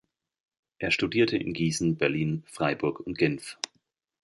Er 0.79 0.89
studierte 0.89 1.37
in 1.37 1.53
Gießen, 1.53 1.95
Berlin, 1.95 2.41
Freiburg 2.47 3.01
und 3.01 3.19
Genf. 3.19 3.59